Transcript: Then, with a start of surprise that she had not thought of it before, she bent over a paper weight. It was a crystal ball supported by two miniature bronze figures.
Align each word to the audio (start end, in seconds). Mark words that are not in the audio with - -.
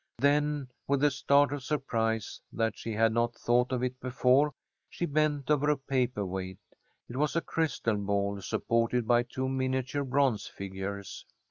Then, 0.17 0.67
with 0.87 1.03
a 1.03 1.11
start 1.11 1.53
of 1.53 1.61
surprise 1.63 2.41
that 2.51 2.75
she 2.75 2.93
had 2.93 3.13
not 3.13 3.35
thought 3.35 3.71
of 3.71 3.83
it 3.83 3.99
before, 3.99 4.51
she 4.89 5.05
bent 5.05 5.51
over 5.51 5.69
a 5.69 5.77
paper 5.77 6.25
weight. 6.25 6.57
It 7.07 7.17
was 7.17 7.35
a 7.35 7.39
crystal 7.41 7.97
ball 7.97 8.41
supported 8.41 9.07
by 9.07 9.21
two 9.21 9.47
miniature 9.47 10.03
bronze 10.03 10.47
figures. 10.47 11.23